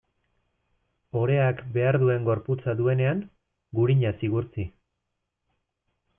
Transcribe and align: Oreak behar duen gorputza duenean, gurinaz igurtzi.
Oreak 1.23 1.61
behar 1.75 1.97
duen 2.05 2.25
gorputza 2.31 2.75
duenean, 2.81 3.21
gurinaz 3.81 4.15
igurtzi. 4.31 4.69